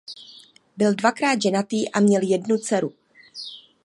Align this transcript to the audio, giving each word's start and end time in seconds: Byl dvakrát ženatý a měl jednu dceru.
Byl 0.77 0.95
dvakrát 0.95 1.41
ženatý 1.41 1.89
a 1.89 1.99
měl 1.99 2.21
jednu 2.23 2.57
dceru. 2.57 2.93